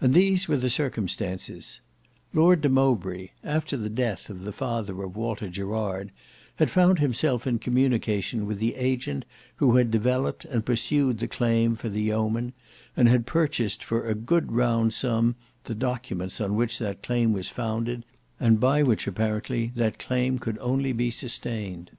[0.00, 1.80] And these were the circumstances:
[2.34, 6.10] Lord de Mowbray after the death of the father of Walter Gerard
[6.56, 9.24] had found himself in communication with the agent
[9.58, 12.54] who had developed and pursued the claim for the yeoman,
[12.96, 17.48] and had purchased for a good round sum the documents on which that claim was
[17.48, 18.04] founded,
[18.40, 21.92] and by which apparently that claim could only be sustained.